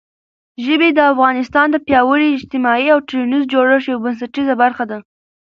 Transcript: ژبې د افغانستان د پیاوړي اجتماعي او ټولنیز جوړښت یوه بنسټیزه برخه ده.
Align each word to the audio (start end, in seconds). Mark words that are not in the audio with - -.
ژبې 0.65 0.89
د 0.93 0.99
افغانستان 1.13 1.67
د 1.71 1.77
پیاوړي 1.85 2.27
اجتماعي 2.31 2.87
او 2.93 2.99
ټولنیز 3.09 3.43
جوړښت 3.53 3.85
یوه 3.89 4.01
بنسټیزه 4.03 4.53
برخه 4.63 4.83
ده. 4.91 4.97